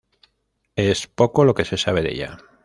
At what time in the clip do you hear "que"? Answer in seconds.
1.53-1.63